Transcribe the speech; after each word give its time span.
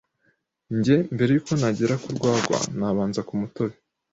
njye 0.77 0.95
mbere 1.13 1.29
y’uko 1.33 1.53
nagera 1.59 1.95
ku 2.03 2.09
rwagwa 2.17 2.57
nabanza 2.77 3.21
ku 3.27 3.33
mutobe 3.39 3.75